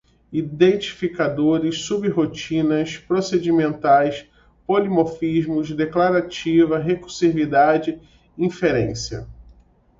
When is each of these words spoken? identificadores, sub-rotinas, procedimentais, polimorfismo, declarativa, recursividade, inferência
identificadores, 0.31 1.83
sub-rotinas, 1.83 2.97
procedimentais, 2.97 4.25
polimorfismo, 4.65 5.61
declarativa, 5.61 6.79
recursividade, 6.79 8.01
inferência 8.35 9.27